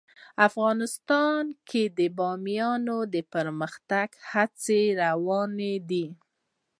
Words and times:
افغانستان 0.47 1.43
کې 1.69 1.83
د 1.97 1.99
بامیان 2.17 2.83
د 3.13 3.15
پرمختګ 3.33 4.09
هڅې 4.31 4.81
روانې 5.01 5.73
دي. 5.89 6.05